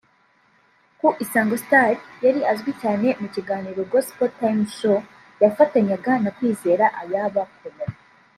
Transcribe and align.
Ku 0.99 1.07
Isango 1.23 1.55
Star 1.63 1.93
yari 2.25 2.41
azwi 2.51 2.71
cyane 2.81 3.07
mu 3.21 3.27
kiganiro 3.35 3.79
Gospel 3.91 4.29
Time 4.39 4.63
Show 4.77 4.99
yafatanyaga 5.43 6.11
na 6.23 6.29
Kwizera 6.37 6.85
Ayabba 7.01 7.41
Paulin 7.57 7.93